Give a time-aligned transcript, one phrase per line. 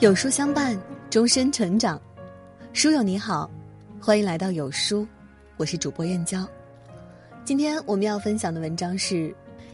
[0.00, 0.76] 有书相伴，
[1.08, 2.00] 终身成长。
[2.72, 3.48] 书友你好，
[4.00, 5.06] 欢迎来到有书，
[5.56, 6.44] 我是主播燕娇。
[7.44, 9.32] 今天我们要分享的文章是：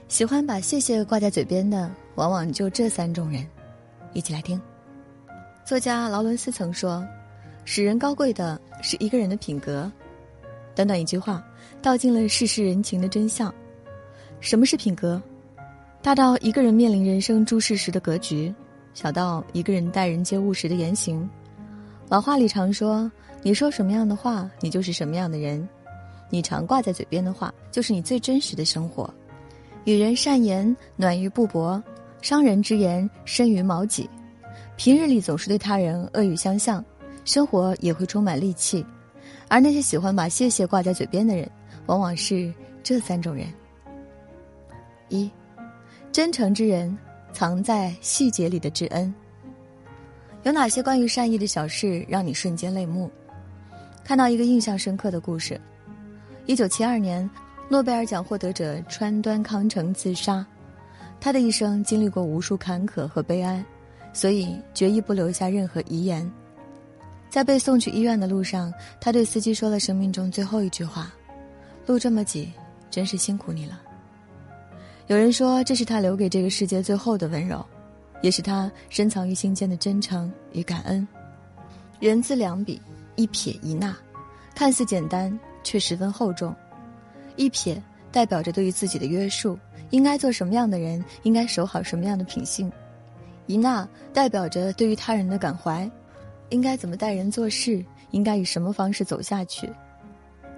[0.09, 3.47] 喜欢把谢谢挂在嘴边的，往往就这三种人。
[4.13, 4.61] 一起来听。
[5.65, 7.03] 作家劳伦斯曾说
[7.65, 9.91] ：“使人高贵的是一个人的品格。”
[10.77, 11.43] 短短一句话，
[11.81, 13.53] 道尽了世事人情的真相。
[14.39, 15.21] 什么是品格？
[16.03, 18.55] 大到一个人面临人生诸事时的格局，
[19.01, 21.27] 小到一个人待人接物时的言行。
[22.07, 23.11] 老话里常说
[23.41, 25.67] ：“你说什么样的话，你就是什么样的人；
[26.29, 29.09] 你常挂在嘴边的话，就是你最真实的生活。”
[29.87, 31.83] 与人善言，暖于布帛；
[32.21, 34.07] 伤人之言，深于矛戟。
[34.77, 36.85] 平日里总是对他人恶语相向，
[37.25, 38.85] 生活也会充满戾气。
[39.49, 41.51] 而那些喜欢把谢谢挂在嘴边的人，
[41.87, 43.47] 往往是这三种人：
[45.09, 45.31] 一。
[46.13, 46.95] 真诚之人，
[47.33, 49.13] 藏在细节里的知恩。
[50.43, 53.11] 有哪些关于善意的小事让你瞬间泪目？
[54.03, 55.61] 看到一个印象深刻的故事：
[56.47, 57.29] 一九七二年，
[57.69, 60.45] 诺贝尔奖获得者川端康成自杀。
[61.21, 63.63] 他的一生经历过无数坎坷和悲哀，
[64.15, 66.29] 所以决意不留下任何遗言。
[67.29, 71.13] 在被送去医院的路上，他对司机说了生命中最后一句话
[71.87, 72.51] ：“路这么挤，
[72.91, 73.81] 真是辛苦你了。”
[75.11, 77.67] 有人说，这是他留给这个世界最后的温柔，
[78.23, 81.05] 也是他深藏于心间的真诚与感恩。
[81.99, 82.81] 人字两笔，
[83.17, 83.93] 一撇一捺，
[84.55, 86.55] 看似简单，却十分厚重。
[87.35, 89.59] 一撇代表着对于自己的约束，
[89.91, 92.71] 应该做什么样的人，应该守好什么样的品性；
[93.47, 95.91] 一捺代表着对于他人的感怀，
[96.51, 99.69] 应该怎么待人做事，应该以什么方式走下去。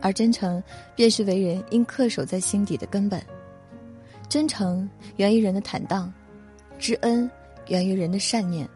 [0.03, 0.63] 而真诚，
[0.95, 3.19] 便是为人应恪守在心底的根本。
[4.33, 6.11] 真诚源于人的坦荡，
[6.79, 7.31] 知恩
[7.69, 8.67] 源于人的善念，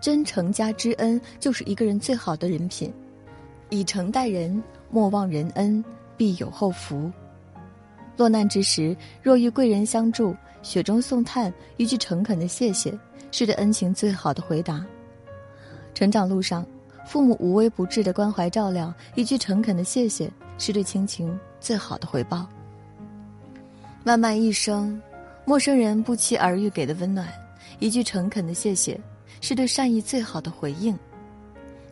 [0.00, 2.90] 真诚加知恩就是一个人最好的人品。
[3.68, 5.84] 以诚待人，莫忘人恩，
[6.16, 7.12] 必有后福。
[8.16, 12.98] 落难之时，若遇贵人相助，雪中送炭，一句诚恳的谢谢，
[13.30, 14.82] 是对恩情最好的回答。
[15.92, 16.66] 成长路上，
[17.04, 22.48] 父母无微不至的关怀照料，一句诚恳的谢谢，是对亲情最好的回报。
[24.08, 24.98] 漫漫一生，
[25.44, 27.28] 陌生人不期而遇给的温暖，
[27.78, 28.98] 一句诚恳的谢谢，
[29.42, 30.98] 是对善意最好的回应。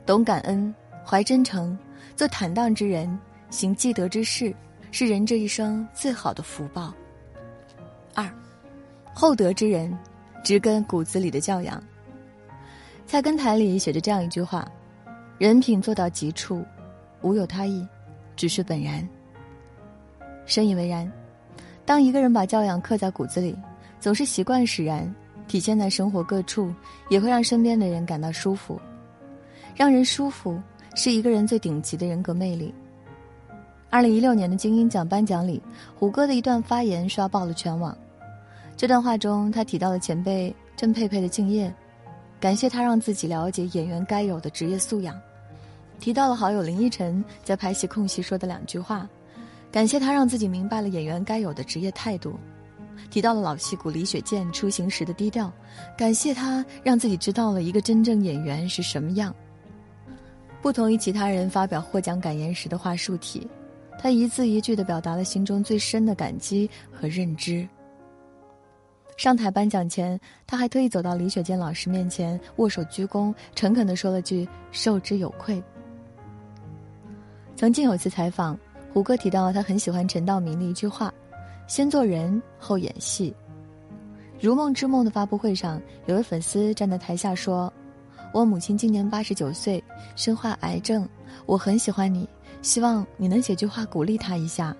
[0.07, 1.79] 懂感恩，怀真诚，
[2.17, 3.19] 做坦荡之人，
[3.51, 4.51] 行积德之事，
[4.93, 6.91] 是人这一生最好的福报。
[8.15, 8.27] 二，
[9.13, 9.95] 厚德之人，
[10.43, 11.85] 植根骨子里的教养。
[13.07, 14.67] 菜根谭里写着这样一句话：
[15.37, 16.65] 人品做到极处，
[17.21, 17.87] 无有他意，
[18.37, 19.07] 只是本然。
[20.47, 21.13] 深以为然。
[21.87, 23.57] 当一个人把教养刻在骨子里，
[24.01, 25.15] 总是习惯使然，
[25.47, 26.71] 体现在生活各处，
[27.09, 28.79] 也会让身边的人感到舒服。
[29.77, 30.61] 让人舒服
[30.97, 32.75] 是一个人最顶级的人格魅力。
[33.89, 35.63] 二零一六年的金鹰奖颁奖礼，
[35.95, 37.97] 胡歌的一段发言刷爆了全网。
[38.77, 41.73] 这段话中，他提到了前辈郑佩佩的敬业，
[42.41, 45.17] 感谢他让自己了解演员该有的职业素养，
[46.01, 49.09] 提到了好友林依晨在拍戏空隙说的两句话。
[49.77, 52.41] 感谢他让自己明白了演员该有的职业态度，
[53.11, 55.53] 提到了老戏骨李雪健出行时的低调，
[55.99, 59.37] 感谢他让自己知道了一个真正演员是什么样。
[60.63, 63.47] 不同于其他人发表获奖感言时的话术体，
[63.99, 67.69] 他一字一句地表达了心中最深的感激和认知。
[69.19, 75.63] 上台颁奖前，他还特意走到李雪健老师面前握手鞠躬，诚恳地说了句“受之有愧”。
[77.55, 78.59] 曾经有一次采访。
[78.97, 81.13] 胡歌提到，他很喜欢陈道明的一句话
[81.69, 83.31] ：“先做人，后演戏。”
[84.41, 87.71] 《如梦之梦》的发布会上，有位粉丝站在台下说
[88.33, 89.85] ：“我母亲今年八十九岁，
[90.15, 91.07] 身患癌症，
[91.45, 92.27] 我很喜欢你，
[92.63, 94.75] 希望你能写句话鼓励她一下。”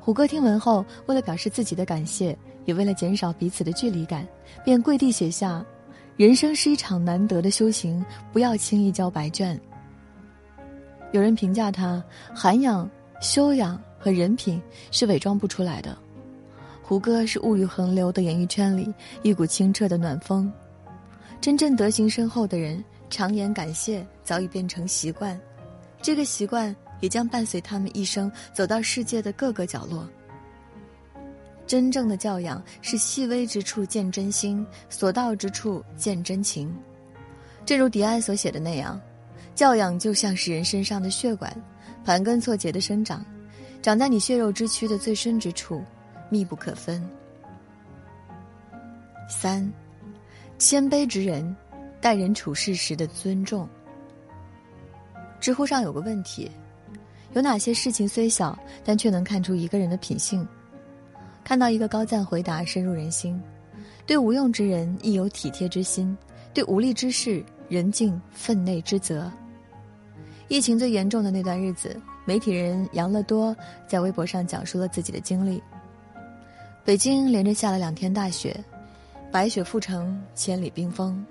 [0.00, 4.26] 胡歌听闻后，为了表示自己的感谢，也为了减少彼此的距离感，
[4.64, 5.62] 便跪地写下
[6.16, 9.60] ：“人生是一场难得的修行，不要轻易交白卷。”
[11.12, 12.02] 有人评价他
[12.34, 12.88] 涵养。
[13.20, 14.60] 修养和人品
[14.90, 15.96] 是伪装不出来的。
[16.82, 18.92] 胡歌是物欲横流的演艺圈里
[19.22, 20.52] 一股清澈的暖风。
[21.40, 25.38] 真正德行深厚的人，常言感谢早已变成习惯，
[26.00, 30.08] 这个习惯也将伴随他们一生走到世界的各个角落。
[31.66, 36.72] 真正的教养是细微之处见真心，所到之处见真情。
[37.64, 39.00] 正如迪安所写的那样，
[39.56, 41.52] 教养就像是人身上的血管。
[42.06, 43.26] 盘根错节的生长，
[43.82, 45.82] 长在你血肉之躯的最深之处，
[46.30, 47.04] 密不可分。
[49.28, 49.68] 三，
[50.56, 51.56] 谦卑之人，
[52.00, 53.68] 待人处事时的尊重。
[55.40, 56.48] 知乎上有个问题：
[57.32, 60.46] 有哪些事情虽小，但却能看出一个人的品性？
[61.42, 63.42] 看到一个高赞回答深入人心：
[64.06, 66.16] 对无用之人亦有体贴之心，
[66.54, 69.28] 对无力之事人尽分内之责。
[70.48, 73.54] 疫情最严重的那段日子，媒体人杨乐多
[73.86, 75.60] 在微博上讲述了自己的经历。
[76.84, 78.56] 北京连着下了两天大雪，
[79.32, 81.24] 白雪覆城，千里冰封。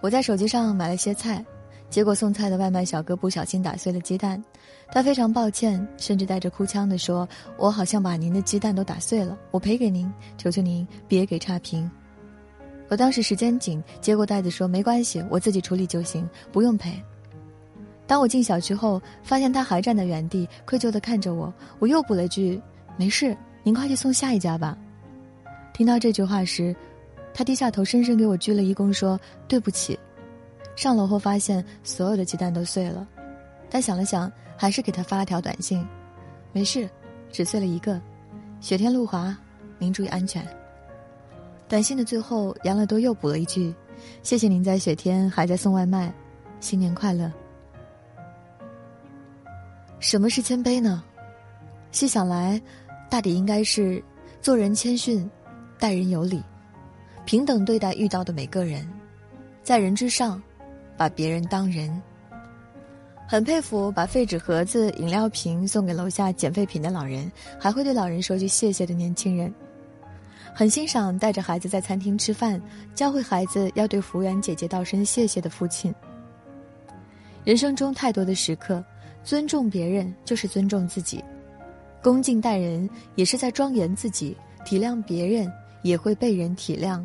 [0.00, 1.44] 我在手机上买了些菜，
[1.90, 4.42] 结果送菜的外卖小哥不小心打碎了鸡蛋，
[4.90, 7.28] 他非常抱歉，甚至带着哭腔的说
[7.58, 11.90] ：“我好像把您的鸡蛋都打碎了，我赔给您，求求您别给差评。”
[12.88, 16.98] 我当时时间紧，接过袋子说：“没关系，我自己处理就行，不用赔。”
[18.08, 21.52] 当我进小区后，发现他还站在原地，愧疚地看着我。
[21.78, 22.60] 我又补了句
[22.96, 24.76] ：“没事，您快去送下一家吧。”
[25.74, 26.74] 听到这句话时，
[27.34, 29.96] 他低下头，深深给我鞠了一躬，说：“对不起。”
[30.74, 33.06] 上楼后发现所有的鸡蛋都碎了，
[33.68, 35.86] 但想了想，还是给他发了条短信
[36.50, 36.88] ：“没事，
[37.30, 38.00] 只碎了一个。
[38.58, 39.36] 雪天路滑，
[39.78, 40.42] 您注意安全。”
[41.68, 43.74] 短信的最后，杨乐多又补了一句
[44.24, 46.10] ：“谢谢您在雪天还在送外卖，
[46.58, 47.30] 新年快乐。”
[50.00, 51.02] 什么是谦卑呢？
[51.90, 52.60] 细想来，
[53.10, 54.02] 大抵应该是
[54.40, 55.28] 做人谦逊，
[55.78, 56.42] 待人有礼，
[57.24, 58.86] 平等对待遇到的每个人，
[59.62, 60.40] 在人之上，
[60.96, 62.00] 把别人当人。
[63.26, 69.52] 很佩服把废纸盒子、饮料瓶送给楼下捡废品的老人，还会对老人说句谢谢的年轻人。
[70.54, 72.60] 很欣赏带着孩子在餐厅吃饭，
[72.94, 75.94] 教会孩子要对服务员姐姐道声谢谢的父亲。
[77.44, 78.84] 人生中太多的时刻。
[79.28, 81.22] 尊重别人就是尊重自己，
[82.02, 84.34] 恭敬待人也是在庄严自己，
[84.64, 85.52] 体谅别人
[85.82, 87.04] 也会被人体谅。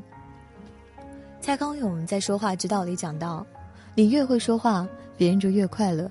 [1.41, 3.45] 蔡康永在《说话之道》里讲到：
[3.93, 4.87] 你越会说话，
[5.17, 6.09] 别人就越快乐；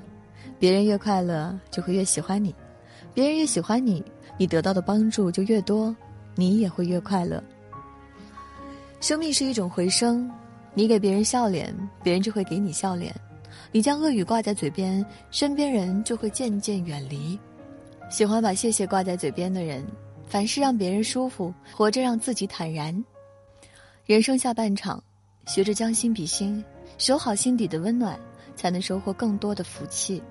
[0.59, 2.50] 别人越快乐，就会越喜欢你；
[3.15, 4.05] 别人越喜欢你，
[4.37, 5.97] 你得到的帮助就越多，
[6.35, 7.43] 你也会越快乐。
[9.00, 10.31] 生命是一种回声，
[10.75, 13.15] 你给别人笑脸，别人就会给你笑脸。
[13.73, 17.39] 你将恶语挂在嘴边，身边人就会渐渐远离。
[18.11, 19.83] 喜欢把谢谢挂在嘴边的人，
[20.29, 23.03] 凡事让别人舒服，活着让自己坦然。
[24.05, 25.03] 人生下半场，
[25.47, 26.63] 学着将心比心，
[26.99, 28.21] 守好心底的温暖，
[28.55, 30.23] 才能收获更多的福气。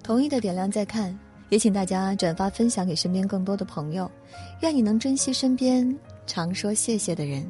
[0.00, 1.18] 同意的点亮再看，
[1.48, 4.08] 也请大家转发分享给身边更多的朋友。
[4.60, 5.92] 愿你能珍惜身边
[6.26, 7.44] 常说谢谢的人。